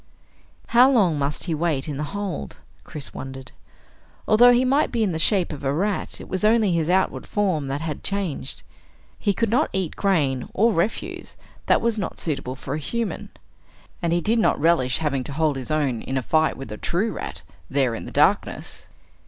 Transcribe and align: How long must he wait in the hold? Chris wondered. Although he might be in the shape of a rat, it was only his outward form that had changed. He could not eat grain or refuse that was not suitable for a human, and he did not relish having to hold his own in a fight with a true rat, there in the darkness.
How 0.69 0.89
long 0.89 1.19
must 1.19 1.43
he 1.43 1.53
wait 1.53 1.87
in 1.87 1.97
the 1.97 2.05
hold? 2.09 2.57
Chris 2.83 3.13
wondered. 3.13 3.51
Although 4.27 4.51
he 4.51 4.65
might 4.65 4.91
be 4.91 5.03
in 5.03 5.11
the 5.11 5.19
shape 5.19 5.53
of 5.53 5.63
a 5.63 5.71
rat, 5.71 6.19
it 6.19 6.27
was 6.27 6.43
only 6.43 6.71
his 6.71 6.89
outward 6.89 7.27
form 7.27 7.67
that 7.67 7.81
had 7.81 8.03
changed. 8.03 8.63
He 9.19 9.31
could 9.31 9.51
not 9.51 9.69
eat 9.73 9.95
grain 9.95 10.49
or 10.55 10.73
refuse 10.73 11.37
that 11.67 11.81
was 11.81 11.99
not 11.99 12.17
suitable 12.19 12.55
for 12.55 12.73
a 12.73 12.79
human, 12.79 13.29
and 14.01 14.11
he 14.11 14.21
did 14.21 14.39
not 14.39 14.59
relish 14.59 14.97
having 14.97 15.23
to 15.25 15.33
hold 15.33 15.55
his 15.55 15.69
own 15.69 16.01
in 16.01 16.17
a 16.17 16.23
fight 16.23 16.57
with 16.57 16.71
a 16.71 16.77
true 16.77 17.11
rat, 17.11 17.43
there 17.69 17.93
in 17.93 18.05
the 18.05 18.11
darkness. 18.11 18.87